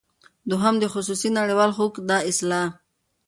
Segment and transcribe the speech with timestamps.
[0.49, 2.67] دوهم د خصوصی نړیوال حقوق دا اصطلاح